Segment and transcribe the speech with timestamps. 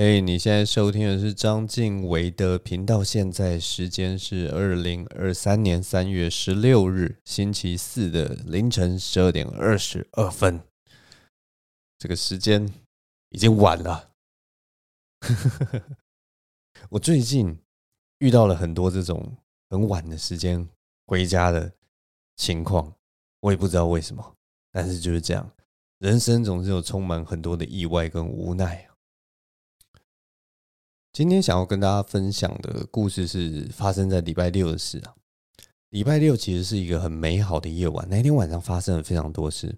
[0.00, 3.02] 嘿，hey, 你现在收听的是张晋唯的频道。
[3.02, 10.60] 现在时间是二零二三年三月十六日星期四的凌晨十二点二十二分。
[11.98, 12.72] 这个时间
[13.30, 14.12] 已经晚了。
[16.90, 17.58] 我最近
[18.18, 19.36] 遇到了很多这种
[19.68, 20.68] 很晚的时间
[21.06, 21.72] 回家的
[22.36, 22.94] 情况，
[23.40, 24.36] 我也不知道为什么，
[24.70, 25.50] 但是就是这样。
[25.98, 28.87] 人生总是有充满很多的意外跟无奈。
[31.18, 35.12] 今天想要跟大家分享的故事是发生在礼拜六的事啊。
[35.88, 39.76] 礼拜六其实是一个很美好的夜晚，那天晚上发生了非常多事，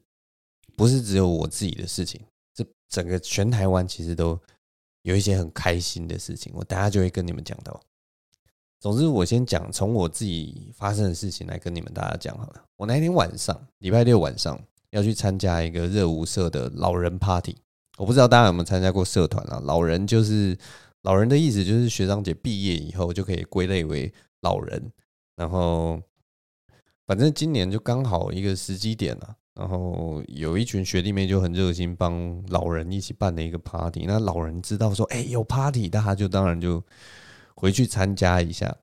[0.76, 2.20] 不是只有我自己的事情，
[2.52, 4.38] 这整个全台湾其实都
[5.00, 7.80] 有一些很开心的事情，我等下就会跟你们讲到。
[8.78, 12.62] 总之，我先讲从我自己发生的事情来跟你们大家讲好了。
[12.76, 17.56] 我那天晚上，礼拜六晚上要去参加一个热舞社的老人 party，
[17.96, 19.58] 我不知道大家有没有参加过社团啊？
[19.64, 20.54] 老人就是。
[21.02, 24.92] 老人的意思就是学长姐毕业以后就可以归类为老人，
[25.36, 26.00] 然后
[27.06, 36.82] 反正今年就刚好一个时机点了，然后有一群学弟妹就很热心帮老人一起办了一个 party，那老人知道说哎有 party，大家就当然就
[37.54, 38.76] 回去参加一下。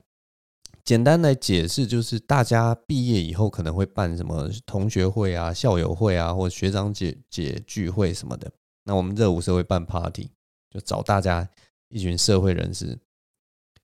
[0.83, 8.51] 简单来解释就是大家毕业以后可能会办什么同学会啊、校友会啊，或学长姐姐聚会什么的。
[8.85, 10.31] 那我们热舞社会办 party，
[10.71, 11.47] 就找大家。
[11.89, 12.97] 一群社会人士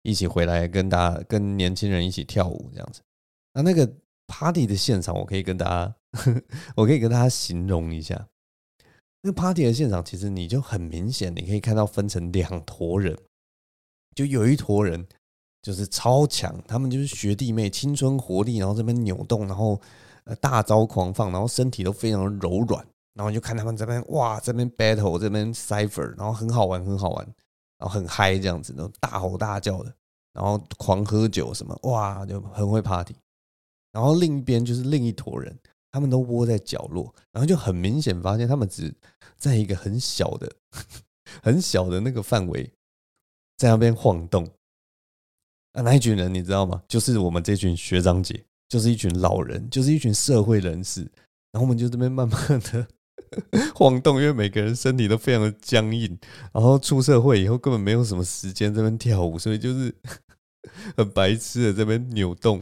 [0.02, 3.02] 一起回来跟大家、跟年轻人一起跳舞，这样子。
[3.54, 3.90] 那那个
[4.28, 5.96] party 的现场，我可以跟大家，
[6.76, 8.28] 我可以跟大家形容一下。
[9.22, 13.18] 那个 party 的现场，其实你就很明显，你可以看到分成两坨人，
[14.14, 15.08] 就有一坨人
[15.62, 19.80] 就是超强，他们就是学弟妹，青春活力，然后这边扭动，然后
[20.26, 27.34] 呃大招狂放，然后身体都非常柔软，然后就看他们这边哇，这边 battle，这边 cypher，然后很好玩，很好玩。
[27.84, 29.94] 然后很嗨这样子，然后大吼大叫的，
[30.32, 33.14] 然后狂喝酒什么，哇，就很会 party。
[33.92, 35.54] 然后另一边就是另一坨人，
[35.92, 38.96] 他们都窝在角落，然后就很明显发现他们只
[39.36, 40.50] 在一个很小的、
[41.44, 42.64] 很小的那个范围，
[43.58, 44.50] 在那边晃动。
[45.74, 46.82] 啊，那一群人你知道吗？
[46.88, 51.02] 就是我们这群学长姐，就是一群老人，就是一群社会人士。
[51.52, 52.88] 然后我们就这边慢慢的。
[53.76, 56.18] 晃动，因为每个人身体都非常的僵硬，
[56.52, 59.94] 然后出社会以后根本没有什么时间这边跳舞，所以就是
[60.98, 62.62] 很白痴的这边扭动，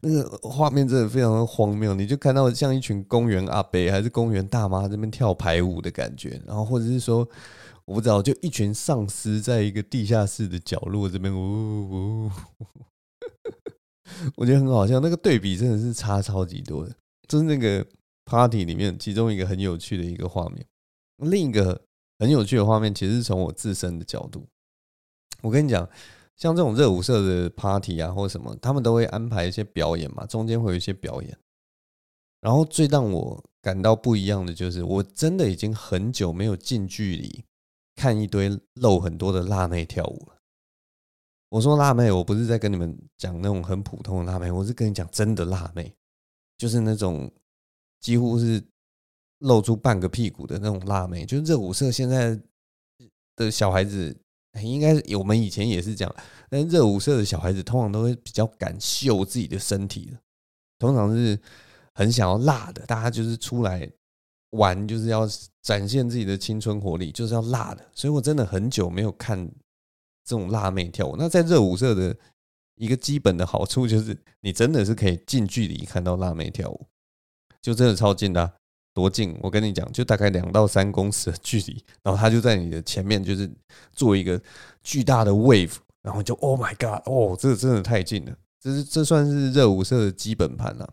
[0.00, 1.94] 那个画面真的非常的荒谬。
[1.94, 7.28] 你就看到像一群公园阿伯还是公园大妈这边跳排舞的感觉，然后或者是说
[7.84, 12.30] 我不知道，就一群丧尸在一个地下室的角落这边呜呜，
[14.36, 16.94] 我觉得很好笑，那个对比真的是差超级多的，
[17.28, 17.84] 就是那个。
[18.24, 20.66] Party 里面，其中一个很有趣的一个画面，
[21.18, 21.82] 另一个
[22.18, 24.46] 很有趣的画面，其实是从我自身的角度。
[25.42, 25.86] 我跟你讲，
[26.36, 31.38] 像这种热舞社的 Party 啊，或什么，他们都会安排一些表演嘛，中间会有一些表演。
[32.40, 37.44] 然后最让我感到不一样的就是，我真的已经很久没有近距离
[37.94, 40.36] 看一堆露很多的辣妹跳舞了。
[41.50, 45.94] 我说辣妹，我不是在跟你们讲那种很普通的辣妹，我是跟你讲真的辣妹，
[46.56, 47.30] 就是那种。
[48.04, 48.62] 几乎是
[49.38, 52.38] 露出半个屁股的那种辣妹，就是热舞社现在
[53.34, 54.14] 的小孩子，
[54.62, 56.14] 应该我们以前也是这样，
[56.50, 60.18] 但热舞社的小孩子通常都会比较敢秀自己的身体的，
[60.78, 61.40] 通常是
[61.94, 63.90] 很想要辣的，大家就是出来
[64.50, 65.26] 玩，就是要
[65.62, 67.90] 展现自己的青春活力，就是要辣的。
[67.94, 69.50] 所以我真的很久没有看
[70.26, 71.16] 这种辣妹跳舞。
[71.16, 72.14] 那在热舞社的
[72.74, 76.86] 一个基本的好处就是，你真的是可以近距离看到辣妹跳舞。
[77.64, 78.52] 就真的超近的，
[78.92, 79.34] 多近！
[79.40, 83.50] 我跟你讲，就大概两到三公尺的距离，然后他就在你的前面，就是
[83.94, 84.38] 做一个
[84.82, 90.92] 巨大的 wave，然后就 Oh my God，哦，这个真的太近了，这是这算是热舞社的基本盘了。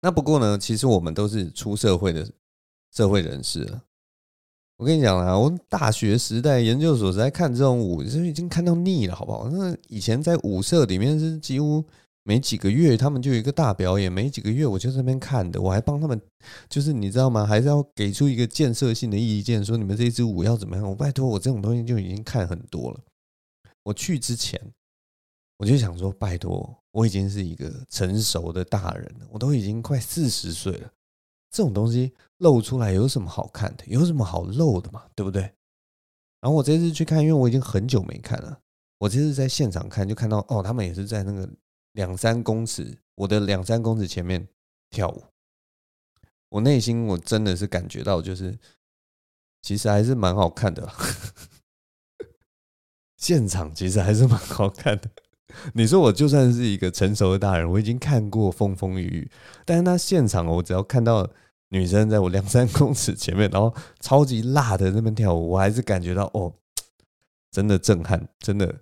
[0.00, 2.26] 那不过呢，其实我们都是出社会的
[2.90, 3.82] 社会人士了。
[4.78, 9.50] 我跟你讲啊，我大学时代、研究所在看这种舞，就已经看到腻了，好不好？
[9.50, 11.84] 那以前在舞社里面是几乎。
[12.24, 14.10] 没几个月，他们就有一个大表演。
[14.10, 16.20] 没几个月，我就在那边看的，我还帮他们，
[16.68, 17.44] 就是你知道吗？
[17.44, 20.88] 还是要给出一个建设性的意见，说你们这支舞要怎么样？
[20.88, 23.00] 我拜托，我这种东西就已经看很多了。
[23.82, 24.60] 我去之前，
[25.56, 30.92] 我就想说，拜托，我已经是一个成熟的大人了，我都已经快四十岁了，
[31.50, 33.84] 这种东西露出来有什么好看的？
[33.86, 35.02] 有什么好露的嘛？
[35.16, 35.42] 对不对？
[36.40, 38.60] 然后我这次去看，因为我已经很久没看了，
[38.98, 41.48] 我这次在现场看，就看到哦，他们也是在那个。
[41.92, 44.48] 两三公尺，我的两三公尺前面
[44.90, 45.24] 跳舞，
[46.48, 48.58] 我内心我真的是感觉到，就是
[49.60, 50.88] 其实还是蛮好看的。
[53.16, 55.08] 现场其实还是蛮好看的。
[55.74, 59.30] 你说我就算是一个成熟的大人，我已经看过风风雨雨，
[59.64, 61.30] 但是他现场，我只要看到
[61.68, 66.52] 女生在我两三公尺前面，然后超级辣的那边跳舞，我还是感觉到哦，
[67.50, 68.80] 真的震撼，真的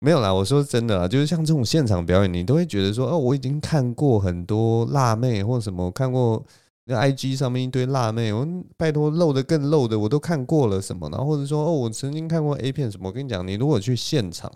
[0.00, 0.32] 没有啦。
[0.34, 6.44] 我说真的啦，就是像这种现场表演，你都会觉得说哦，我已经看过很多辣妹或什么，看过
[6.86, 6.96] 那。
[7.00, 13.08] IG 上面一堆辣妹，我拜托露的更露的我都看过了什么，然后或者说哦，我曾经看过 A 片什么。
[13.08, 14.50] 我跟你讲，你如果去现场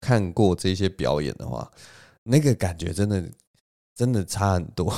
[0.00, 1.70] 看过这些表演的话，
[2.22, 3.22] 那个感觉真的
[3.94, 4.94] 真的差很多。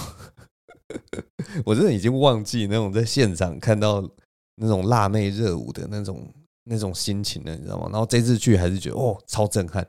[1.64, 4.06] 我真的已经忘记那种在现场看到
[4.56, 6.28] 那种辣妹热舞的那种
[6.70, 7.90] 那种心情的，你知道吗？
[7.90, 9.86] 然后这次去还是觉得哦，超震撼，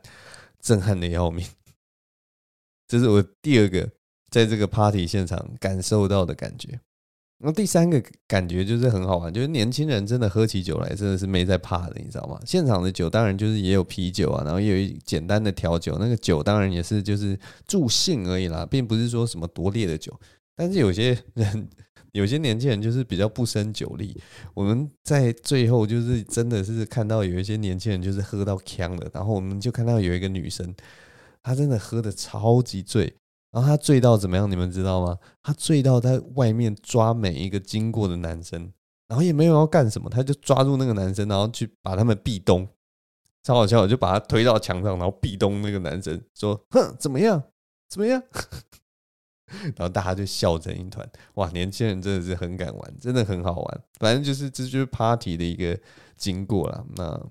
[0.60, 1.48] 震撼的要命。
[2.88, 3.88] 这是我第二个。
[4.33, 6.80] 在这个 party 现场感受到的感觉，
[7.39, 12.39] 那第三个感觉就是很好玩，就是年轻人真的喝起酒来真的是没在怕的，你知道吗？
[12.45, 17.38] 现场的酒当然就是也有啤酒啊，然后也有简单的调酒，那个酒当然也是就是
[17.68, 20.18] 助兴而已啦，并不是说什么多烈的酒。
[20.56, 21.68] 但是有些人，
[22.12, 24.19] 有些年轻人就是比较不胜酒力。
[24.54, 30.74] 我们在最后就是真的是看到有一些年轻人就是喝到呛了，然后我们就看到有一个女生，
[31.42, 33.13] 她真的喝得超级醉。
[33.52, 34.50] 然后她醉到怎么样？
[34.50, 35.18] 你们知道吗？
[35.44, 38.72] 她醉到在外面抓每一个经过的男生，
[39.07, 42.68] 然后也没有要干什么，她就抓住那个男生，然后去把他们壁咚，
[43.44, 43.81] 超好笑！
[43.81, 47.44] 我就把他推到墙上，然后壁咚那个男生，说：“哼，怎么样？
[47.90, 48.22] 怎么样？”
[49.75, 51.07] 然后大家就笑成一团。
[51.36, 53.81] 哇，年轻人真的是很敢玩，真的很好玩。
[54.00, 55.80] 反正就是这就是 party 的一个
[56.15, 57.30] 经过了，那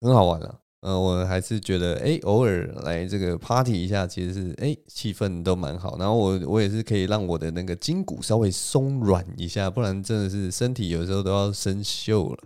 [0.00, 0.60] 很好玩了。
[0.80, 5.98] 呃，我还是觉得，哎，偶尔来这个 party 一下，其实是，哎，气氛都蛮好。
[5.98, 12.38] 然后我我也是可以让我的那个筋骨稍微松软一下，不然真的是身体有时候都要生锈了。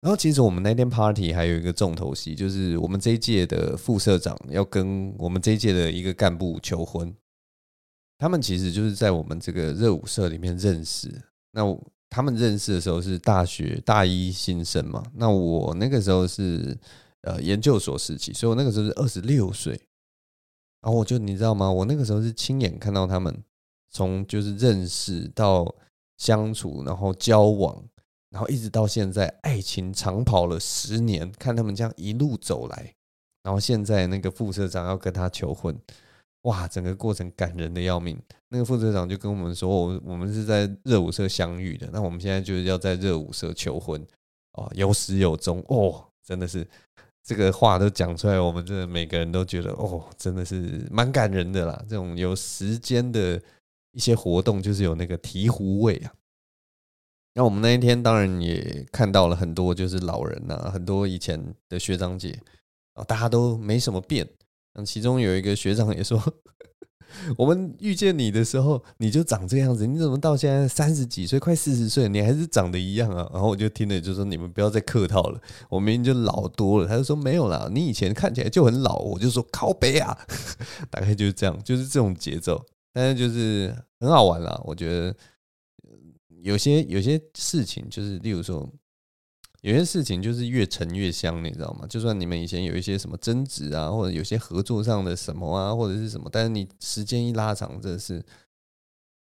[0.00, 7.14] 然后其实我们那天 party 还有一个重头戏，就是我们这一届的副社长要跟我们这一届的一个干部求婚。
[8.18, 11.22] 他们其实就是在我们这个热舞社里面认识。
[11.52, 11.78] 那。
[12.10, 16.74] 他们认识的时候是大学大一新生嘛，那我那个时候是
[17.20, 19.74] 呃研究所时期，所以我那个时候是二十六岁，
[20.80, 21.70] 然后我就你知道吗？
[21.70, 23.44] 我那个时候是亲眼看到他们
[23.90, 25.74] 从就是认识到
[26.16, 27.84] 相处，然后交往，
[28.30, 32.94] 然后一直到现在爱情长跑了十年，看他们这样一路走来，
[33.42, 35.78] 然后现在那个副社长要跟他求婚。
[36.42, 38.16] 哇，整个过程感人的要命。
[38.50, 44.00] 那个副社长就跟我们说，我我们是在热舞社相遇的，那我们现在就是要在热舞社求婚
[44.52, 46.66] 哦，有始有终哦，真的是
[47.24, 51.84] 这个话都讲出来，我们真的每个人都觉得哦，真的是蛮感人的啦。
[51.88, 53.42] 这种有时间的
[53.92, 56.14] 一些活动，就是有那个醍醐味啊。
[57.38, 62.36] 那我们那一天当然也看到了很多就是老人呐，很多以前的学长姐
[62.94, 64.28] 啊，大家都没什么变。
[64.84, 66.20] 其中有一个学长也说
[67.38, 75.40] ：“我们遇见你的时候，你就长这样子，你怎么到现在三十几岁，快四十岁，你还是长得一样啊？”然后我就听了，就说：“你们不要再客套了，
[75.70, 80.18] 我明明就老多了。”他就说：“没有啦，你以前看起来就很老。”我就说：“靠北啊！”
[80.90, 82.60] 大概就是这样，就是这种节奏，
[82.92, 84.60] 但是就是很好玩啦。
[84.64, 85.14] 我觉得
[86.42, 88.68] 有些有些事情，就是例如说。
[89.62, 91.84] 有些事情就是越沉越香，你知道吗？
[91.88, 98.24] 就算你们以前有一些什么争执啊，或者有些合作上的什么啊，或者是什么，但是你时间一拉长，这是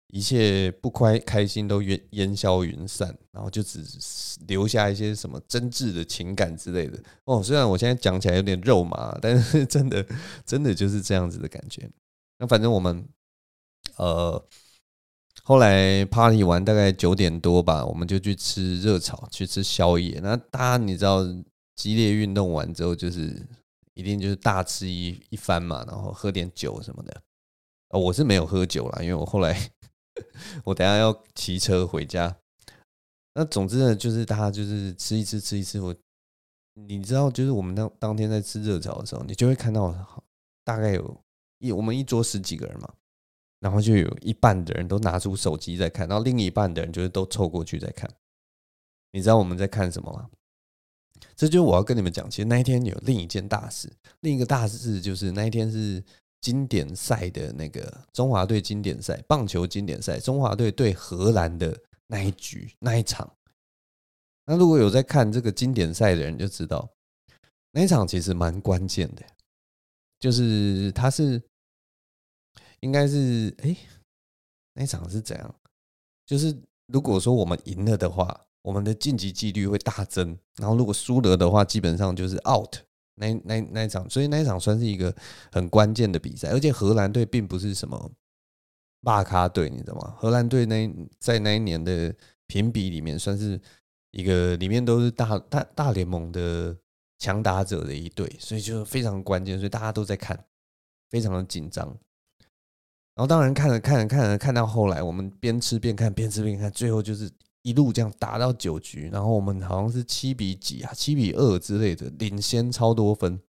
[0.09, 3.83] 一切不快开心都烟烟消云散，然后就只
[4.47, 7.03] 留下一些什么真挚的情感之类的。
[7.25, 10.07] 哦，虽然我现在讲起来有点肉麻，但是 真的
[10.45, 11.91] 真的就是这样子的感觉。
[12.37, 13.09] 那反正我们
[13.97, 14.47] 呃。
[15.47, 20.19] 后来 party 完大概九点多吧，我们就去吃热炒，去吃宵夜。
[20.21, 21.23] 那大家你知道，
[21.77, 23.47] 激烈运动完之后，就是
[23.95, 27.23] 一定就是大吃一一番嘛，然后喝点酒什么的。
[27.91, 29.71] 我是没有喝酒啦，因为我后来
[30.65, 32.37] 我等下要骑车回家。
[33.35, 35.81] 那总之呢，就是大家就是吃一吃，吃一吃。
[35.81, 35.95] 我
[36.75, 39.95] 你知道，就是我们当当天在吃热炒的时候，你就会看到
[40.65, 41.21] 大概有
[41.61, 42.93] 一我们一桌十几个人嘛。
[43.59, 48.09] 然后就有一半的人都拿出手机在看，然后另一半的人就是都凑过去在看。
[49.13, 50.29] 你知道我们在看什么吗？
[51.35, 56.05] 这就是我要跟你们讲，其实那一天有另一件大事，另一个大事就是那一天是
[56.43, 61.75] 经典赛的那个中华队经典赛，棒球经典赛，中华队对荷兰的
[62.09, 63.33] 那一局那一场。
[64.45, 66.89] 那如果有在看这个经典赛的人就知道，
[67.73, 69.23] 那一场其实蛮关键的，
[70.21, 71.43] 就是他是。
[72.81, 73.77] 应该是哎，
[74.75, 75.55] 那场是怎样？
[76.27, 76.57] 就是
[76.87, 80.37] 如果说我们赢了的话，我们的晋级几率会大增。
[80.57, 82.77] 然后如果输了的话，基本上就是 out
[83.15, 83.33] 那。
[83.45, 85.15] 那那一场，所以那一场算是一个
[85.53, 86.49] 很关键的比赛。
[86.51, 88.11] 而且荷兰队并不是什么
[89.03, 90.15] 大咖队，你知道吗？
[90.19, 92.15] 荷兰队那在那一年的
[92.47, 93.61] 评比里面，算是
[94.11, 96.77] 一个里面都是大大大联盟的
[97.19, 100.45] 强打者的一队，所以就非常关键，所以大家都在看，
[101.09, 101.97] 非常的紧张。
[103.17, 107.31] 然后当然看着看着看着看到后来，我们边吃边看，边吃边看，最后就是
[107.63, 113.41] 一路这样打到九局，然后我们好像是七比几啊，七比二之类的，领先超多分，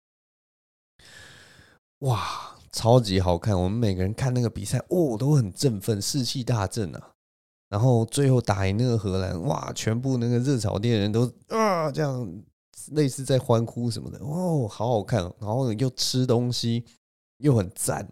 [2.00, 3.60] 哇，超级好看！
[3.62, 7.12] 我们每个人看那个比赛，哦，都很振奋，士气大振啊。
[7.70, 12.42] 然后最后打赢那个荷兰，哇，全部那个热炒店人都啊这样
[12.94, 16.86] 类似在欢呼什么的，哦，好好看，然后又吃东西，
[17.40, 18.10] 又很赞。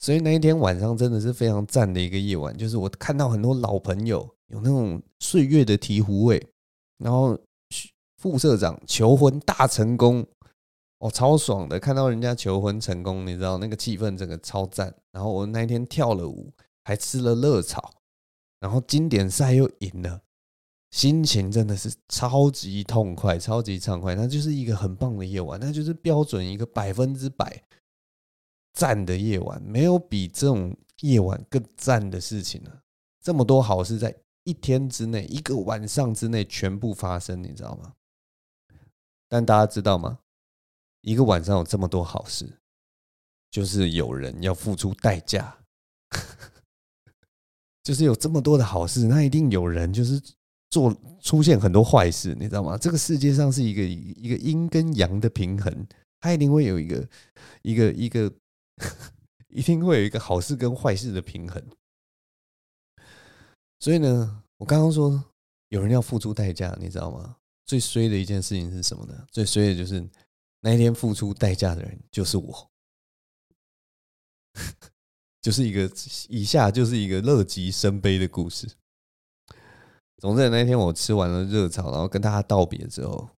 [0.00, 6.40] 所以那一天晚上真的是非常赞的一个夜晚，就是我看到很多老朋友有那种岁月的醍醐味，
[6.98, 7.36] 然后
[8.18, 10.24] 副社长求婚大成功，
[11.00, 14.94] 哦，超爽的，看到人家求婚成功，你知道那个气氛整个超赞。
[15.10, 16.52] 然后我那一天跳了舞，
[16.84, 17.92] 还吃了热炒，
[18.60, 20.20] 然后经典赛又赢了，
[20.92, 27.60] 心情真的是超级痛快，超级畅快，那就是一个很棒的夜晚，那就是标准一个百分之百。
[28.78, 32.84] 赞的夜晚，没有比这种夜晚更赞的事情了。
[33.20, 37.94] 这么多好事在一天之内、一个晚上之内全部发生，你知道吗？
[39.28, 40.20] 但大家知道吗？
[41.00, 42.60] 一个晚上有这么多好事，
[43.50, 45.58] 就是有人要付出代价。
[47.82, 50.22] 就是有这么多的好事，那一定有人就是
[50.70, 52.78] 做出现很多坏事，你知道吗？
[52.78, 55.84] 这个世界上是一个一个阴跟阳的平衡，
[56.20, 57.08] 它一定会有一个
[57.62, 58.32] 一个一个。
[59.48, 61.62] 一定会有一个好事跟坏事的平衡，
[63.80, 65.24] 所以呢，我刚刚说
[65.68, 67.36] 有人要付出代价，你知道吗？
[67.64, 69.26] 最衰的一件事情是什么呢？
[69.30, 70.08] 最衰的就是
[70.60, 72.70] 那一天付出代价的人就是我，
[75.42, 75.90] 就是一个
[76.28, 78.68] 以下就是一个乐极生悲的故事。
[80.18, 83.30] 总之，那天我吃完了热炒，然后跟大家道别之后，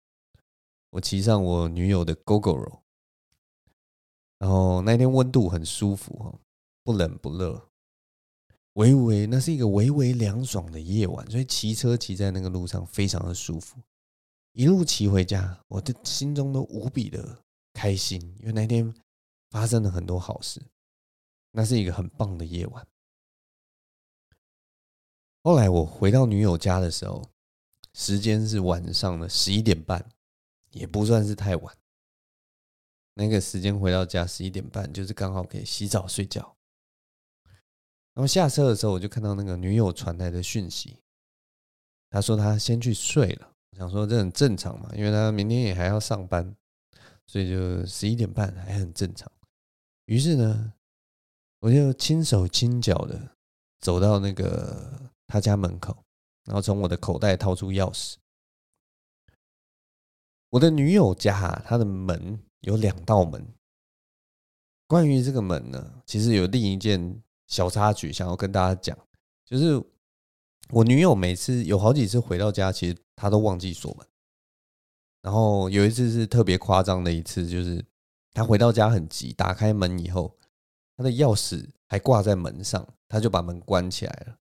[0.91, 2.81] 我骑上我女友的 GOGO。
[4.39, 6.39] 然后那天温度很舒服哈，
[6.85, 7.69] 不冷不热，
[8.75, 13.81] 微微那是一个微微凉爽的夜晚，所以骑车骑在那个路上非常的舒服。
[14.53, 18.95] 一路骑回家，我的心中都无比的开心，因为那天
[19.51, 20.61] 发生了很多好事，
[21.53, 22.87] 那是一个很棒的夜晚。
[25.43, 27.25] 后来我回到女友家的时候，
[27.95, 30.05] 时间是晚上的十一点半，
[30.71, 31.77] 也不算是太晚。
[33.19, 36.57] 那个时间回到家十一点半，就是刚好可以洗澡睡觉。
[38.15, 40.99] 然后下车的时候，我就看到那个女友传来的讯息，
[42.11, 43.51] 她说她先去睡了。
[43.77, 46.55] 想说这很正常嘛，因为她明天也还要上班，
[47.27, 49.29] 所以就十一点半还很正常。
[50.05, 50.75] 于是呢，
[51.59, 53.37] 我就轻手轻脚的
[53.81, 56.05] 走到那个她家门口，
[56.45, 58.15] 然后从我的口袋掏出钥匙。
[60.51, 62.39] 我的女友家，她的门。
[62.69, 63.43] 有两道门。
[64.87, 68.97] 关于这个门呢，其实有另一件小插曲想要跟大家讲，
[69.47, 69.83] 就是
[70.69, 74.07] 我女友每次有好几次回到家，其实她都忘记锁门。
[75.23, 77.83] 然后有一次是特别夸张的一次，就是
[78.35, 80.37] 她回到家很急，打开门以后，
[80.95, 84.37] 她的钥匙还挂在门上，她就把门关起来了。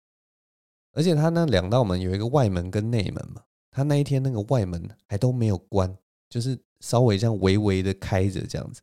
[0.91, 3.41] 而且她那两道门有一个外门跟内门嘛，
[3.71, 5.97] 她那一天那个外门还都没有关，
[6.29, 6.59] 就是。
[6.79, 8.81] 稍微这样微微的开着这样子，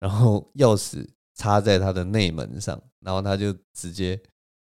[0.00, 4.20] 然后钥匙插在他的内门上，然后他就直接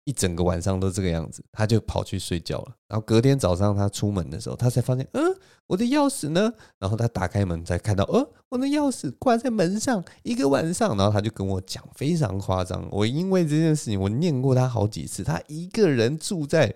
[0.04, 2.76] 一整个晚上都这个样子，他就跑去睡觉了。
[2.88, 5.22] 然后隔天早上他出门的时候，他才发现，嗯，
[5.66, 6.52] 我的钥匙呢？
[6.78, 10.96] 然后他打开门才看到，呃，我的钥匙挂在门上一个晚上。
[10.96, 12.86] 然后他就跟我讲，非常夸张。
[12.90, 15.22] 我因为这件事情，我念过他好几次。
[15.22, 16.74] 他一个人住在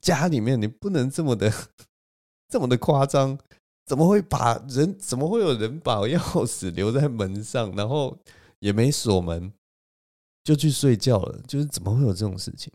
[0.00, 1.52] 家里面，你不能这么的
[2.48, 3.38] 这么的夸张。
[3.86, 4.98] 怎么会把人？
[4.98, 8.18] 怎么会有人把钥匙留在门上，然后
[8.58, 9.52] 也没锁门，
[10.42, 11.42] 就去睡觉了？
[11.46, 12.72] 就是怎么会有这种事情？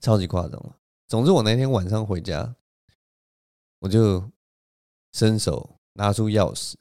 [0.00, 0.76] 超级夸张了。
[1.08, 2.56] 总之，我那天晚上回家，
[3.80, 4.30] 我就
[5.12, 6.74] 伸手拿出钥匙，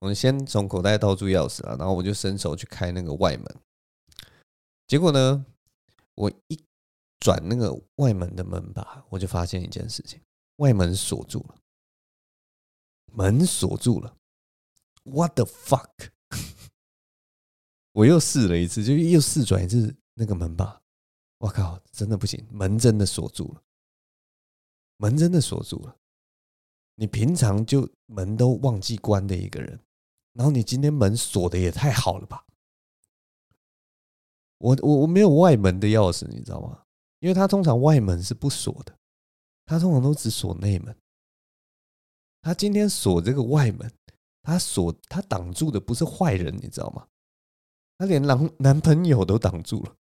[0.00, 3.56] 我先从口袋掏出钥匙了，然后我就伸手去开那个外门。
[4.86, 5.46] 结果呢，
[6.14, 6.62] 我一
[7.20, 10.20] 转那个外门的门把，我就发现一件事情：
[10.56, 11.54] 外门锁住了。
[13.14, 14.16] 门锁住了
[15.04, 16.10] ，What the fuck！
[17.92, 20.80] 我又试了一次，就又试转一次那个门把，
[21.38, 23.62] 我靠，真的不行，门真的锁住了，
[24.96, 25.96] 门真的锁住了。
[26.94, 29.78] 你平常就门都忘记关的一个人，
[30.32, 32.46] 然后你今天门锁的也太好了吧？
[34.58, 36.82] 我我我没有外门的钥匙，你知道吗？
[37.18, 38.96] 因为他通常外门是不锁的，
[39.66, 40.96] 他通常都只锁内门。
[42.42, 43.90] 他今天锁这个外门，
[44.42, 47.06] 他锁他挡住的不是坏人，你知道吗？
[47.96, 49.96] 他连男男朋友都挡住了。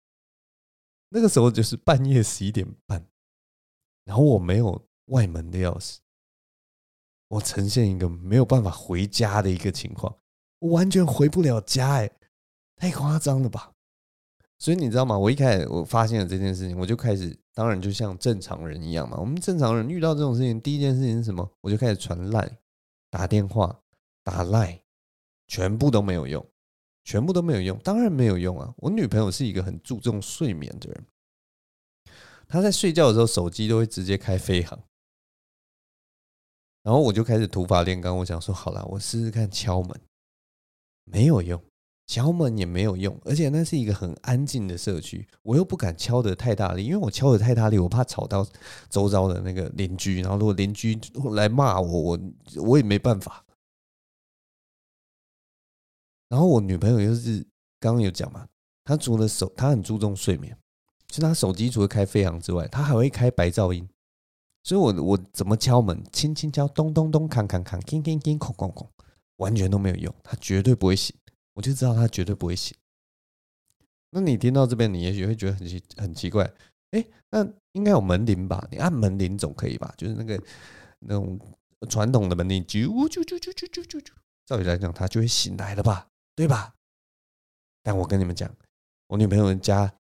[1.10, 3.06] 那个时候就是半夜十一点半，
[4.06, 5.98] 然后我没有外门的钥匙，
[7.28, 10.18] 我呈现一个没有办法回家的一个情况，
[10.60, 12.12] 我完全回不了家，哎，
[12.76, 13.74] 太夸张了吧！
[14.60, 15.18] 所以你知道吗？
[15.18, 19.18] 我一开始我发现了这件事情，我就开始，当然就像正常人一样嘛。
[19.18, 21.50] 我们正常人遇到这种事情，第一件事情是什么？
[21.62, 22.58] 我就开始传赖、
[23.10, 23.82] 打电话、
[24.24, 24.84] 打赖，
[25.48, 26.46] 全部都没有用。
[27.06, 28.72] 全部都没有用，当然没有用啊！
[28.78, 31.06] 我女朋友是一个很注重睡眠的人，
[32.48, 34.78] 她在睡觉的时候手机都会直接开飞航，
[36.84, 40.00] 然后我就开始土法炼钢，我想说好了，我试试看敲门，
[41.06, 41.60] 没有用，
[42.10, 48.44] 敲门也没有用，而且那是一个很安静的社区，我又不敢敲得太大力，因为我敲得太大力，我怕吵到
[48.90, 51.00] 周遭的那个邻居，然后如果邻居
[51.36, 52.20] 来骂我，我
[52.64, 53.46] 我也没办法。
[56.30, 57.46] 然后我女朋友又是
[57.80, 58.48] 刚刚有讲嘛，
[58.84, 60.58] 她除了手，她很注重睡眠，
[61.10, 63.88] 其实她手机除了开飞扬之外，她还会开白噪音。
[64.64, 68.88] 所以我我怎么敲门，轻轻敲，咚咚咚，扛扛扛，叮叮叮，哐哐哐，
[69.38, 71.16] 完全都没有用，她绝对不会醒。
[71.60, 72.74] 我就知道他绝对不会醒。
[74.12, 76.50] 那你听到这边，你也许会觉得很奇很奇怪，
[76.92, 78.66] 哎，那应该有门铃吧？
[78.72, 79.94] 你按门铃总可以吧？
[79.98, 80.42] 就是那个
[81.00, 81.38] 那种
[81.90, 84.12] 传统的门铃，啾啾啾啾啾啾啾啾，
[84.46, 86.08] 照理来讲，他就会醒来了吧？
[86.34, 86.74] 对吧？
[87.84, 88.50] 但我跟你们讲，
[89.08, 89.94] 我女朋友的家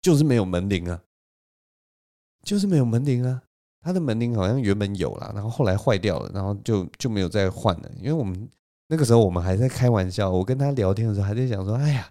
[0.00, 1.04] 就是没有门铃啊，
[2.42, 3.42] 就是没有门铃啊。
[3.82, 7.92] 她的门铃好像原本有了，然后后来坏掉了，然后就就没有再换了。
[7.98, 8.48] 因为我们
[8.88, 12.10] 那个时候我们还在开玩笑，我跟他聊天的时候还在想说：“哎呀，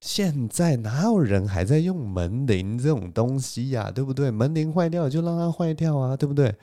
[0.00, 3.90] 现在哪有人还在用门铃这种东西呀？
[3.90, 4.30] 对不对？
[4.30, 6.54] 门铃坏掉就让它坏掉啊，对不对？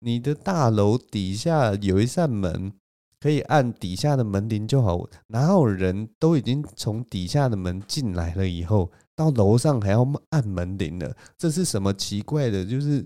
[0.00, 2.72] 你的大楼底下有一扇门。”
[3.20, 11.16] 可以按底下的门铃就好，哪有人都已经从底下的门进来了以后，到楼上还要按门铃了？
[11.36, 12.64] 这是什么奇怪的？
[12.64, 13.04] 就是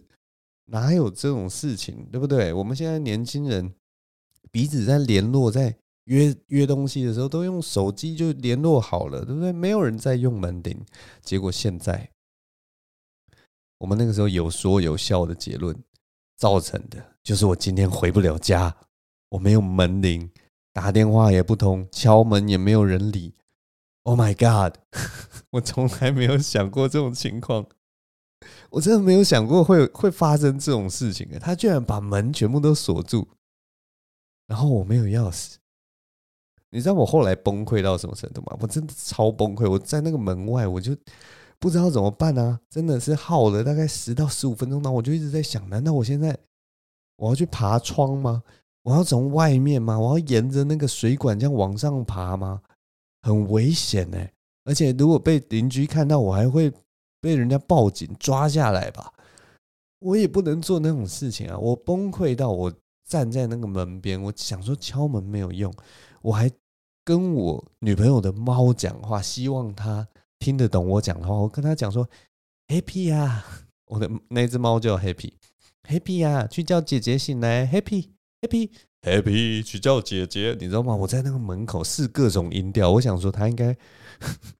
[0.66, 2.52] 哪有这种事情，对不对？
[2.52, 3.72] 我们现在年轻人
[4.50, 5.74] 彼此在联络，在
[6.04, 9.52] 约约东西的时候，都用手机就联络好了，对不对？
[9.52, 10.84] 没有人在用门铃。
[11.22, 12.10] 结果现在，
[13.78, 15.76] 我们那个时候有说有笑的结论
[16.36, 18.76] 造成的，就是我今天回不了家。
[19.30, 20.30] 我没有门铃，
[20.72, 23.34] 打电话也不通，敲门也没有人理。
[24.02, 24.78] Oh my god！
[25.50, 27.66] 我从来没有想过这种情况，
[28.70, 31.28] 我真的没有想过会会发生这种事情。
[31.38, 33.28] 他居然把门全部都锁住，
[34.48, 35.54] 然后我没有钥匙。
[36.72, 38.56] 你知道我后来崩溃到什么程度吗？
[38.58, 39.70] 我真的超崩溃。
[39.70, 40.96] 我在那个门外，我就
[41.58, 42.58] 不知道怎么办啊！
[42.70, 46.36] 真的是耗了大概十到十五分钟，然后我就一直在想：难道我现在
[47.16, 48.42] 我要去爬窗吗？
[48.84, 49.98] 我要从外面吗？
[50.00, 52.62] 我要沿着那个水管这样往上爬吗？
[53.20, 54.18] 很危险呢！
[54.64, 56.72] 而且如果被邻居看到，我还会
[57.20, 59.12] 被人家报警抓下来吧？
[60.00, 61.58] 我也不能做那种事情啊！
[61.58, 62.72] 我崩溃到我
[63.06, 65.72] 站在那个门边，我想说敲门没有用，
[66.22, 66.50] 我还
[67.04, 70.06] 跟我女朋友的猫讲话，希望它
[70.38, 71.34] 听得懂我讲的话。
[71.34, 72.08] 我跟他讲说
[72.68, 73.44] ：“Happy 啊，
[73.86, 78.10] 我的那只猫叫 Happy，Happy 啊，去叫姐姐醒来，Happy。”
[78.42, 78.70] Happy
[79.02, 80.96] Happy 去叫姐姐，你知道吗？
[80.96, 83.76] 我在那个门口试各种音调，我想说它应该，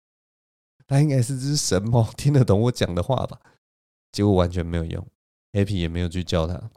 [0.87, 3.41] 它应该是只神猫，听得懂我讲的话吧？
[4.13, 5.07] 结果完全没有用
[5.53, 6.71] ，Happy 也没有去叫它。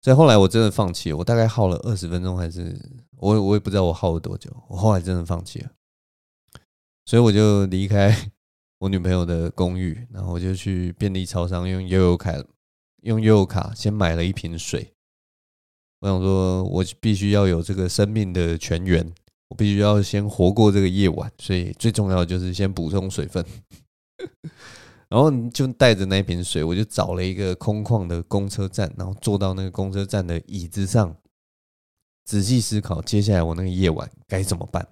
[0.00, 2.76] 所以后来我真的放弃了，我大概耗了二十分钟，还是
[3.22, 4.50] 我我也不知道我耗了多久。
[4.68, 5.70] 我后来真的放弃了，
[7.04, 8.12] 所以我就离开
[8.80, 12.34] 我女朋友的公寓，然后我就去便利超商用悠游卡，
[13.02, 14.92] 用悠游卡先买了一瓶水。
[16.00, 19.14] 我想说，我必须要有这个生命的泉源，
[19.50, 23.46] 我必须要先活过这个夜晚，所以最重要的就是先补充水分。
[25.08, 31.14] 然后就带着那瓶水，我就找了一个空旷的公车站，然后坐到那个公车站的椅子上，
[32.24, 34.86] 仔细思考接下来我那个夜晚该怎么办。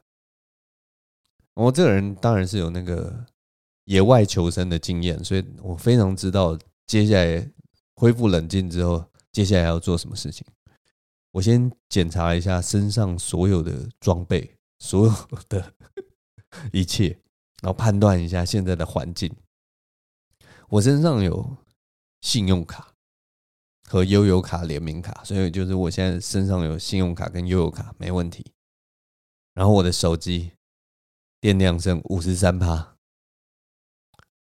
[1.55, 3.27] 我这个人当然是有那个
[3.85, 7.51] 野外求生的经验，所以我非常知道接下来
[7.97, 10.47] 恢复冷静之后，接下来要做什么事情。
[11.33, 15.15] 我先检查一下身上所有的装备，所有
[15.49, 15.73] 的
[16.73, 17.09] 一切，
[17.63, 19.33] 然后判断一下现在的环境，
[20.69, 21.57] 我身上有
[22.21, 22.90] 信用卡
[23.91, 28.53] 和悠游卡联名卡，所以就是我现在身上有信用卡跟悠游卡没问题。
[29.53, 30.53] 然后我的手机
[31.41, 32.97] 电量剩五十三趴，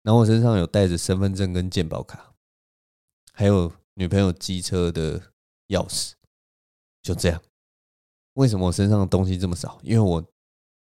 [0.03, 2.33] 然后我身上有带着身份证跟健保卡，
[3.33, 5.19] 还有女朋友机车的
[5.67, 6.13] 钥匙，
[7.01, 7.41] 就这样。
[8.35, 9.77] 为什么我身上的东西这么少？
[9.83, 10.25] 因为我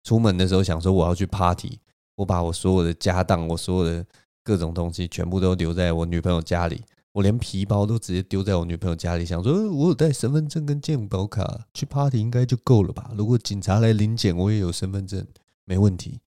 [0.05, 1.81] 出门的时候想说我要去 party，
[2.14, 4.07] 我把我所有的家当、我所有的
[4.45, 13.12] 各种东西全部都留在我女朋友家里，我连皮包都直接丢在我女朋友家里，想说我有带身份证跟健保卡去 party 应该就够了吧？
[13.16, 15.24] 如果警察来临检，我也有身份证，
[15.64, 16.20] 没问题，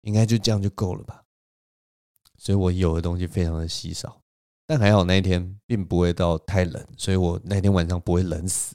[0.00, 1.22] 应该就这样就够了吧？
[2.36, 4.22] 所以我有的东西非常的稀少，
[4.66, 8.74] 但还好那一天并不会到太冷，所以我那天晚上不会冷死。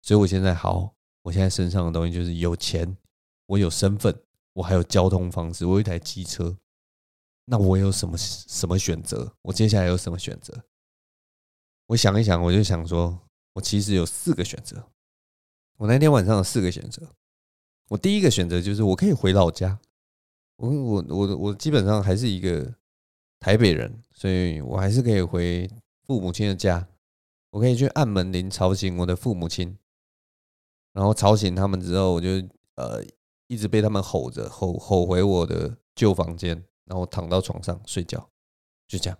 [0.00, 2.96] 所以，我现在好，我现在身上的东西就是有钱，
[3.46, 4.16] 我有身份，
[4.52, 6.56] 我还有交通方式，我有一台机车。
[7.50, 9.32] 那我有什么什么选择？
[9.40, 10.64] 我接下来有什么选择？
[11.86, 13.18] 我想一想，我就想说，
[13.54, 14.90] 我其实有四个选择。
[15.78, 17.14] 我那天晚上有四个选择。
[17.88, 19.80] 我第一个选择就是我可以回老家。
[20.56, 22.74] 我我我我基本上还是一个
[23.40, 25.70] 台北人，所以我还是可以回
[26.02, 26.86] 父母亲的家。
[27.50, 29.78] 我可以去按门铃吵醒我的父母亲。
[30.92, 32.28] 然后吵醒他们之后，我就
[32.74, 33.02] 呃
[33.46, 38.28] 一直被他们吼着吼吼回我的旧房间，然后躺到床上睡觉，
[38.86, 39.18] 就这样。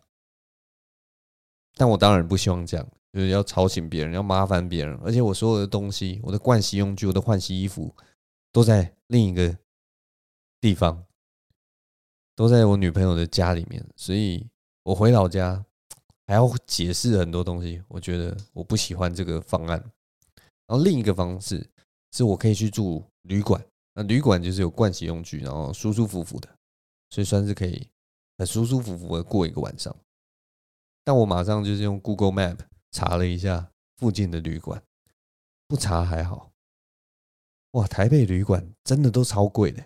[1.75, 7.95] 但我当然不希望这样，就是要吵醒别人，要麻烦别人，而且我所有的东西，我的盥洗用具，我的换洗衣服，
[8.51, 9.57] 都在另一个
[10.61, 11.05] 地方，
[12.35, 14.45] 都在我女朋友的家里面，所以
[14.83, 15.65] 我回老家
[16.27, 19.79] 还要解释很多东西，我觉得我不喜欢这个方案。
[20.67, 21.65] 然后另一个方式
[22.13, 26.58] 是我可以去住旅馆，那旅馆就是有盥洗用具，然后舒舒服服的，
[27.11, 27.89] 所以算是可以
[28.37, 29.95] 很舒舒服服的过一个晚上。
[31.05, 32.59] 但我马上就是用 Google Map
[32.91, 34.83] 查了一下附近的旅馆，
[35.67, 36.53] 不查还好，
[37.73, 39.85] 哇，台北旅馆真的都超贵的。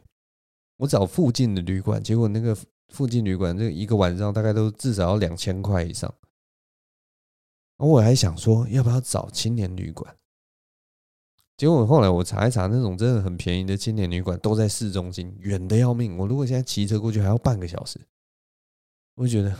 [0.78, 2.56] 我找附近的旅馆，结果那个
[2.88, 6.12] 附近旅馆这一个晚上大概都至少要两千块以上。
[7.76, 10.16] 我还想说，要不要找青年旅馆？
[11.62, 16.18] 结果后来我查一查，那种真的很便宜的青年旅馆都在市中心，远的要命。
[16.18, 18.00] 我如果现在骑车过去还要半个小时，
[19.14, 19.56] 我就觉得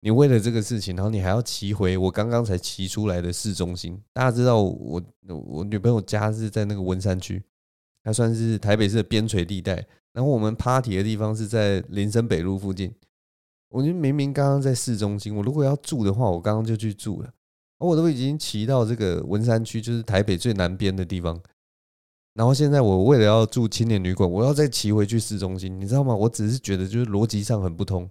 [0.00, 4.02] 你为了这个事情，然后你还要骑回我刚刚才骑出来的市中心。
[4.14, 7.42] 大家知道我我女朋友家是在那个文山区，
[8.04, 9.86] 还算是台北市的边陲地带。
[10.14, 12.90] 然后我们 party 的地方是在林森北路附近。
[13.68, 17.34] 我觉得明明刚刚在市中心，我如果要住的话，我刚刚就去住了。
[17.88, 21.40] 我都已经骑到这个文山区，就是台北最南边的地方。
[22.34, 26.14] 然后现在我为了要住青年旅馆，我要再骑回去市中心，你知道吗？
[26.14, 28.08] 我只是觉得就是逻辑上很不通，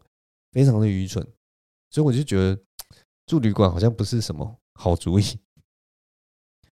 [0.52, 1.26] 非常的愚蠢。
[1.90, 2.60] 所以我就觉得
[3.26, 5.24] 住旅馆好像不是什么好主意。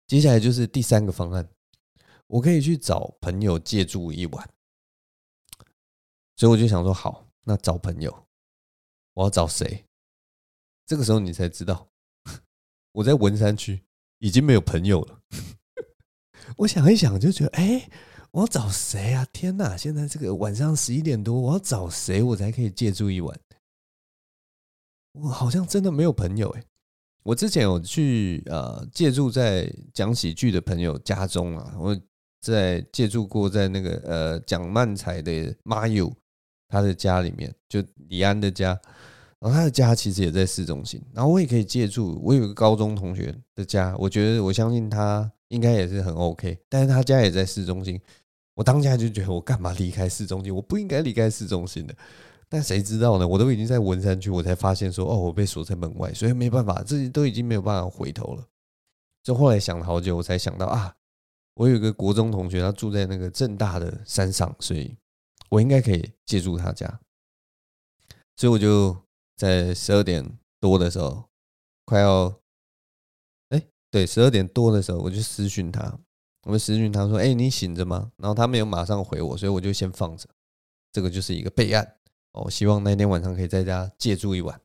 [0.08, 1.50] 接下来就是第三个方案，
[2.28, 4.50] 我可以去找朋友借住一晚。
[6.36, 8.26] 所以我就想说，好，那找朋友，
[9.14, 9.86] 我要找谁？
[10.86, 11.88] 这个时候你才知道。
[12.94, 13.84] 我在文山区
[14.20, 15.20] 已经没有朋友了。
[16.58, 17.90] 我想一想，就觉得，哎，
[18.32, 19.26] 我要找谁啊？
[19.34, 19.76] 天哪！
[19.76, 23.38] 现在这个晚上十一点多，我要找谁我才可以借住一晚？
[25.14, 26.64] 我好像真的没有朋友哎。
[27.24, 32.00] 我之前有去呃借住在讲喜剧的朋友家中啊，我
[32.42, 36.14] 在借住过在那个呃讲漫才的妈友
[36.68, 38.80] 他的家里面，就李安的家。
[39.44, 42.18] 然后他的家其实也在市中心，然后我也可以借住。
[42.24, 48.00] 我有个高中同学的家，我觉得我相信他应该也是很 OK，但是他家也在市中心。
[48.54, 50.56] 我当下就觉得我干嘛离开市中心？
[50.56, 51.94] 我不应该离开市中心的。
[52.48, 53.28] 但谁知道呢？
[53.28, 58.48] 我都已经在文山区，我才发现说哦，我被锁在门外，所以没办法，自己都已经没有办法回头了。
[59.24, 60.96] 就后来想了好久，我才想到啊，
[61.56, 64.96] 我有一个国中同学，他住在那个正大的山上，所以
[65.50, 67.02] 我应该可以借住他家。
[68.38, 68.96] 所以我就。
[69.36, 71.30] 在十二点多的时候，
[71.86, 72.40] 快要，
[73.50, 76.00] 哎，对，十二点多的时候，我就私讯他，
[76.44, 80.30] 我们私讯他说：“哎，你醒着吗？”然后他没有马上回我，所以我就先放着。
[80.92, 81.98] 这个就是一个备案
[82.34, 84.62] 哦，希望那天晚上可以在家借住一晚。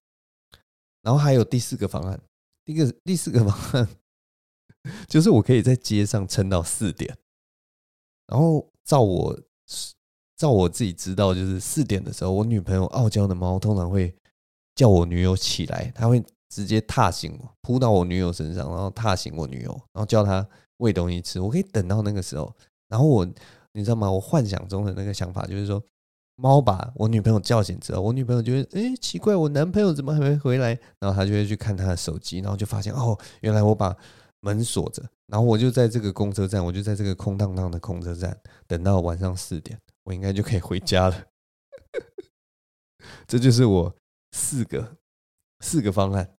[1.03, 2.21] 然后还有第四个方案，
[2.65, 3.89] 第一个第四个方案
[5.09, 7.17] 就是我可以在街上撑到四点。
[8.27, 9.41] 然后照我
[10.37, 14.15] 照我自己知道，就是四点的时候，我女朋友傲娇的猫通常会。
[14.79, 21.41] 叫我女友起来，他会直接踏醒我，扑到我女友身上，然后踏醒我女友，然后叫她喂东西吃。
[21.41, 22.55] 我可以等到那个时候，
[22.89, 23.27] 然后我，
[23.73, 24.09] 你知道吗？
[24.09, 25.83] 我幻想中的那个想法就是说，
[26.37, 30.79] 猫把我女朋友叫醒之后，我女朋友觉得，哎，奇怪，我男朋友怎么还没回来？
[31.01, 33.97] 然后她就会去看她的手机，然后就发现，哦，原来我把
[34.43, 35.03] 门锁着。
[35.27, 38.39] 然后我就在这个公车站，我就在这个空荡荡的公车站
[38.69, 41.25] 等到晚上四点，我应该就可以回家了。
[43.27, 43.93] 这就是我
[44.33, 44.97] 四个
[45.61, 46.37] 四个方案。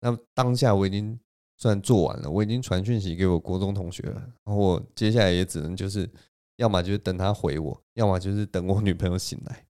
[0.00, 1.18] 那当下我已经
[1.56, 4.20] 算做完了，我已经传讯息给我国中同学了。
[4.44, 6.10] 然后我接下来也只能就是。
[6.56, 9.66] 要么就是等他回我，要么就是等我女朋友醒来，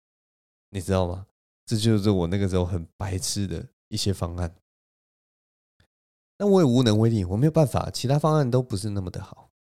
[0.71, 1.25] 你知道吗？
[1.65, 4.53] 这就是我那个时候很白痴的一些方案。
[6.37, 9.53] 但我也无能为力，我没有办法，其他方案都不是那么的好。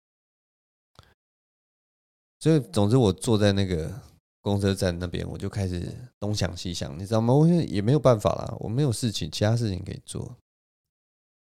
[2.40, 4.00] 所以，总之，我坐在那个
[4.48, 7.34] 公车站那边，我就开始东想西想，你知道吗？
[7.34, 10.36] 我现在也没有办法了，我没有事情，其他事情可以做。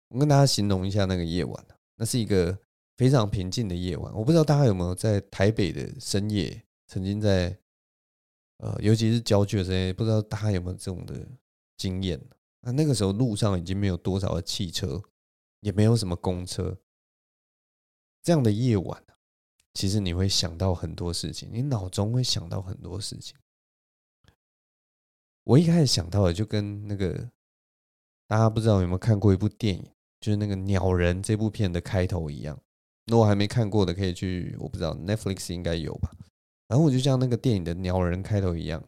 [0.10, 2.58] 我跟大家形容一下那个夜晚，那是一个。
[2.98, 7.58] 非常平静的夜晚，我不知道大家有没有在台北的深夜，曾经在
[8.58, 11.16] 呃，尤其是郊区的深夜，不知道大家有没有这种的
[11.78, 12.22] 经验？
[12.60, 15.02] 那那个时候路上已经没有多少的汽车，
[15.62, 16.78] 也没有什么公车，
[18.22, 19.04] 这样的夜晚，
[19.74, 23.36] 其实你会想到很多事情，你脑中会想到很多事情。
[25.44, 27.30] 我一开始想到的就跟那个
[28.28, 29.84] 大家不知道有没有看过一部电影，
[30.20, 32.60] 就是那个《鸟人》这部片的开头一样。
[33.08, 36.12] 那我还没看过的，可以去，我不知道 Netflix 应该有吧。
[36.68, 38.82] 然后我就像那个电影的鸟人开头一样，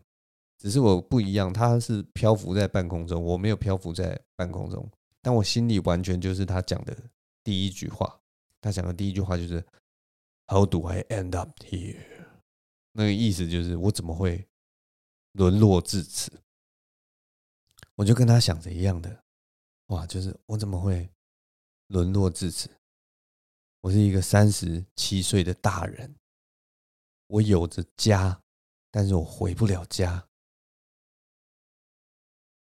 [0.58, 4.88] 只是我不一样，他是漂浮在半空中，我没有漂浮在半空中，
[5.22, 6.96] 但我心里完全就是他讲的
[7.44, 8.20] 第一句话。
[8.62, 9.62] 他讲的第一句话就是
[10.48, 12.06] “How do I end up here？”
[12.92, 14.48] 那个意思就是我怎么会
[15.32, 16.44] 沦落至此？
[17.96, 19.24] 我就跟他想着一样的，
[19.88, 21.10] 哇，就是我怎么会
[21.88, 22.70] 沦落至此？
[23.82, 26.16] 我是一个三十七岁的大人，
[27.28, 28.42] 我有着家，
[28.90, 30.28] 但是我回不了家。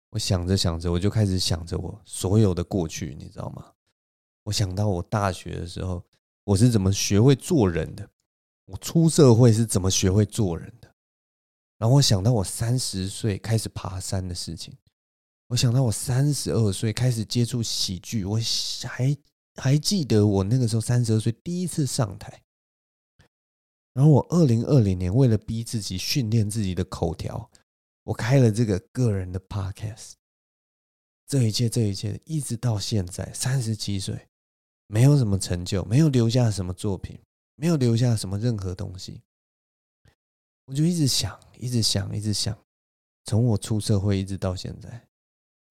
[0.09, 3.73] 我想着想着，我就开始想着我所有的过去，你知道吗？
[4.43, 6.05] 我想到我大学的时候，
[6.43, 8.09] 我是怎么学会做人的，
[8.65, 10.93] 我出社会是怎么学会做人的。
[11.77, 14.75] 然后我想到我三十岁开始爬山的事情，
[15.47, 18.39] 我想到我三十二岁开始接触喜剧，我
[18.87, 19.15] 还。
[19.55, 22.41] 还记得我那个时候三十二岁第一次上台，
[23.93, 27.51] 然后我二零二零年为了逼自己训练自己的口条，
[28.01, 30.13] 我开了这个个人的 podcast。
[31.27, 34.27] 这一切，这一切，一直到现在三十七岁，
[34.93, 37.19] 没有什么成就，没有留下什么作品，
[37.55, 39.23] 没有留下什么任何东西，
[40.65, 42.55] 我就一直想，一直想，一直想，
[43.23, 45.07] 从我出社会一直到现在，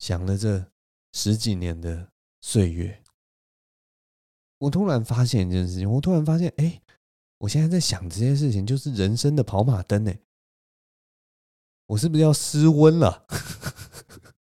[0.01, 0.67] 想了这
[1.13, 3.01] 十几年的岁月。
[4.59, 6.83] 我突然发现一件事情，我突然发现，哎，
[7.39, 10.19] 我现在在想这些事情，就是人生的跑马灯，哎，
[11.87, 13.25] 我是不是要失温了？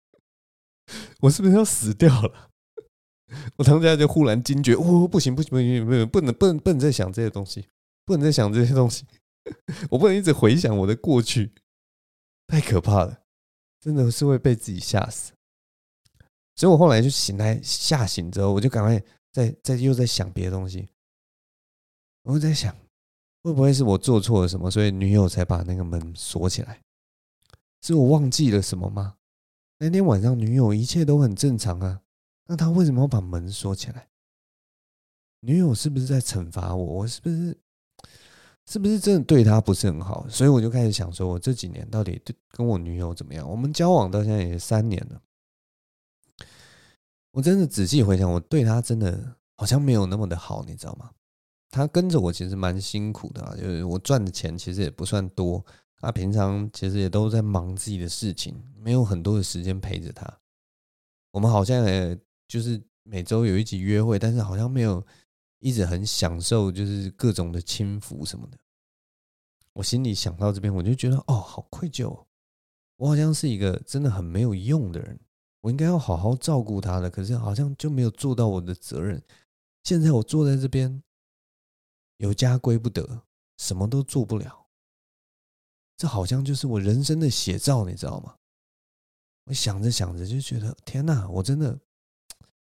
[1.22, 2.51] 我是不是要死掉了？
[3.56, 7.66] 我当下就忽然惊觉，哦，不行不行不行不行，不能不能不能再想这些东西，
[8.04, 9.04] 不能再想这些东西，
[9.90, 11.52] 我不能一直回想我的过去，
[12.46, 13.20] 太可怕了，
[13.80, 15.32] 真的是会被自己吓死。
[16.56, 19.02] 所以我后来就醒来，吓醒之后，我就赶快。
[19.32, 20.86] 在在又在想别的东西，
[22.24, 22.76] 我在想，
[23.42, 26.78] 会不会是我做错了什么，所以女友才把那个门锁起来？
[27.80, 29.14] 是我忘记了什么吗？
[29.78, 32.01] 那天晚上女友一切都很正常啊，
[32.52, 34.06] 那他为什么要把门锁起来？
[35.40, 36.84] 女友是不是在惩罚我？
[36.84, 37.56] 我是不是
[38.66, 40.28] 是不是真的对她不是很好？
[40.28, 43.48] 所以我就开始想说，我这几年到底对跟我女友怎么样？
[43.48, 45.22] 我们交往到现在也三年了。
[47.30, 51.10] 我真的仔细回想，我对他真的好像没有那么的好，你知道吗？
[51.70, 55.64] 他跟着我其实蛮辛苦的，就是我赚的钱其实也不算多，
[55.96, 60.38] 他平常其实也都在忙自己的事情，没有很多的时间陪着他。
[61.30, 62.18] 我们好像也
[62.52, 65.02] 就是每周有一集约会，但是好像没有
[65.60, 68.58] 一直很享受，就是各种的轻浮什么的。
[69.72, 72.26] 我心里想到这边，我就觉得哦，好愧疚，
[72.96, 75.18] 我好像是一个真的很没有用的人。
[75.62, 79.22] 我应该要好好照顾他的，可是好像就没有做到我的责任。
[79.84, 81.02] 现在我坐在这边，
[82.18, 83.22] 有家归不得，
[83.56, 84.66] 什么都做不了。
[85.96, 88.36] 这好像就是我人生的写照，你知道吗？
[89.44, 91.80] 我想着想着就觉得，天哪，我真的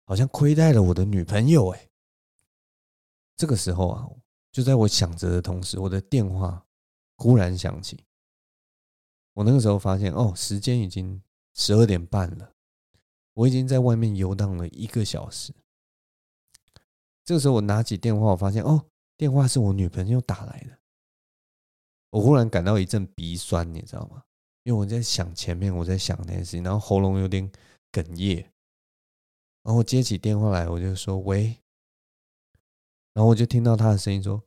[0.04, 1.88] 好像亏待了我的女朋友哎。
[3.36, 4.08] 这个时候啊，
[4.52, 6.64] 就在我想着的同时，我的电话
[7.16, 8.04] 忽然响起。
[9.32, 11.20] 我那个时候发现，哦，时间已经
[11.54, 12.52] 十二点半了。
[13.32, 15.52] 我已经在外面游荡了一个小时。
[17.24, 18.86] 这个时候，我拿起电话，我发现哦，
[19.16, 20.78] 电话是我女朋友打来的。
[22.10, 24.22] 我忽然感到一阵鼻酸，你知道吗？
[24.62, 27.50] 因为我在想前面，我在想那件事情，然后喉咙有点
[27.90, 28.52] 哽咽，
[29.64, 31.59] 然后接起电话来，我就说：“喂。”
[33.14, 34.42] 然后我就听到他的声音说：“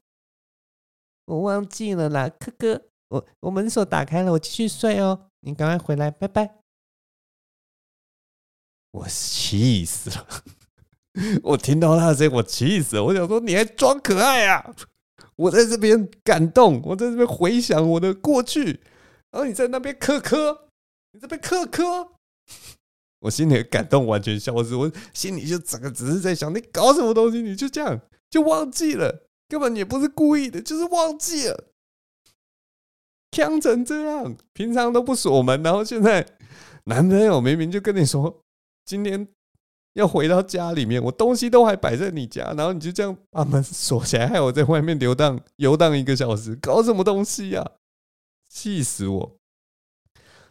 [1.25, 6.59] 我忘记了啦，柯哥，我我门锁打开了，我继续睡哦，你赶快回来，拜拜。”
[8.91, 10.27] 我气死了！
[11.43, 13.03] 我听到他的声音，我气死了！
[13.03, 14.75] 我想说，你还装可爱啊？
[15.35, 18.81] 我在这边感动，我在这边回想我的过去。
[19.29, 20.69] 然后你在那边磕磕，
[21.11, 22.13] 你这边磕磕，
[23.27, 27.41] 我心里的感动完全消失，我心里就整个只是在想，你搞什么东西？
[27.41, 31.65] 你就这样就忘记了，根本也不是故意的，就是忘记了，
[33.31, 36.25] 呛成这样，平常都不锁门，然后现在
[36.85, 38.43] 男朋友明明就跟你说，
[38.85, 39.27] 今天
[39.93, 47.71] 要回到家里面，我东西都还摆在你家，然后你就这样把门锁起来，害我在外面游荡游荡一个小时，搞什么东西呀？
[48.49, 49.37] 气死我！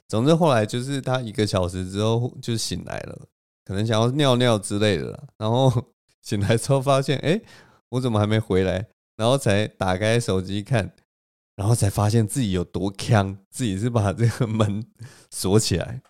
[0.08, 3.26] 总之后来就是他一个小时之后就醒来了，
[3.64, 5.28] 可能想要尿尿之类的。
[5.36, 5.70] 然后
[6.22, 7.40] 醒来之后发现，哎，
[7.88, 8.88] 我怎么还没回来？
[9.16, 10.94] 然后才打开手机看，
[11.56, 14.84] 然后才发现自己有多锵，自己是把这个门
[15.30, 16.02] 锁起来。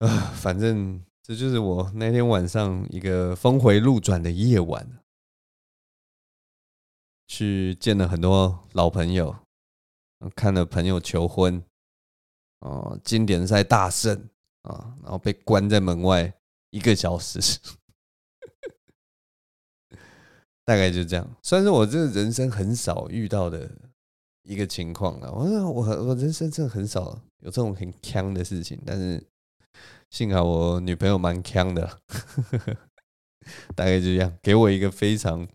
[0.00, 5.00] 啊，反正这就是我那天晚上一个峰回路转的夜晚，
[7.26, 9.36] 去见了很多老朋友。
[10.34, 11.62] 看了朋友求婚，
[12.60, 14.28] 哦，经典赛大胜
[14.62, 16.32] 啊，然后被关在门外
[16.70, 17.38] 一个小时，
[20.64, 23.70] 大概就这样，算是我这人生很少遇到的
[24.42, 25.32] 一个情况了。
[25.32, 29.24] 我我我人生真的很少有这种很锵的事情，但是
[30.10, 32.00] 幸好我女朋友蛮锵的，
[33.76, 35.46] 大概就这样，给我一个非常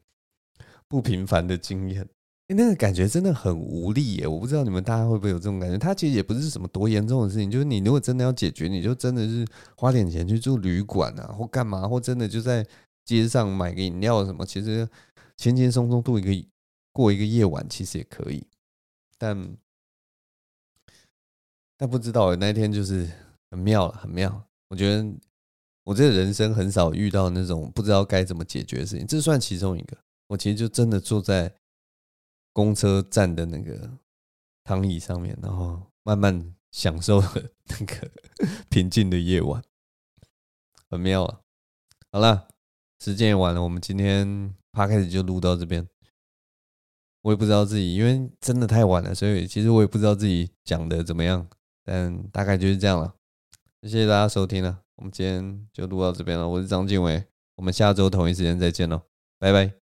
[0.87, 2.07] 不平凡的经验。
[2.47, 4.27] 那个感觉真的很无力耶！
[4.27, 5.77] 我不知道你们大家会不会有这种感觉。
[5.77, 12.63] 它其实也不是什么多严重的事情，就是你如果真的要解决，你就真的是花点钱去住旅馆啊，或干嘛，或真的就在
[13.05, 14.87] 街上买个饮料什么，其实
[15.37, 16.47] 轻轻松松度一个
[16.91, 18.45] 过一个夜晚，其实也可以。
[19.17, 19.57] 但
[21.77, 23.09] 但不知道那天就是
[23.49, 24.45] 很妙了，很妙。
[24.69, 25.11] 我觉得
[25.85, 29.97] 我这人生很少遇到那种不知道该怎么解决的事情，这算其中一个。
[30.27, 31.51] 我其实就真的坐在。
[32.53, 33.97] 公车站的那个
[34.63, 38.11] 躺椅上面，然后慢慢享受那个
[38.69, 39.61] 平静的夜晚，
[40.89, 41.41] 很妙啊！
[42.11, 42.47] 好了，
[42.99, 45.87] 时间也晚了，我们今天 podcast 就录到这边。
[47.23, 51.47] 我也不知道自己，因为真的太晚了，所以其实我也不知道自己讲的怎么样，
[51.83, 53.15] 但大概就是这样了。
[53.81, 56.47] 谢谢大家收听了，我们今天就录到这边了。
[56.47, 59.01] 我是张晋维，我们下周同一时间再见喽，
[59.39, 59.82] 拜拜。